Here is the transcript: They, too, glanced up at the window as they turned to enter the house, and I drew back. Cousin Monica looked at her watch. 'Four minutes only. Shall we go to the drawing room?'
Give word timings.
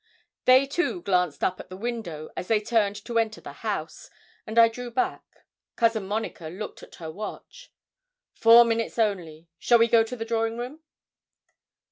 They, 0.45 0.65
too, 0.65 1.03
glanced 1.03 1.43
up 1.43 1.59
at 1.59 1.69
the 1.69 1.77
window 1.77 2.31
as 2.35 2.47
they 2.47 2.59
turned 2.59 2.95
to 3.05 3.19
enter 3.19 3.39
the 3.39 3.53
house, 3.61 4.09
and 4.47 4.57
I 4.57 4.67
drew 4.67 4.89
back. 4.89 5.45
Cousin 5.75 6.07
Monica 6.07 6.47
looked 6.47 6.81
at 6.81 6.95
her 6.95 7.11
watch. 7.11 7.71
'Four 8.33 8.65
minutes 8.65 8.97
only. 8.97 9.47
Shall 9.59 9.77
we 9.77 9.87
go 9.87 10.03
to 10.03 10.15
the 10.15 10.25
drawing 10.25 10.57
room?' 10.57 10.79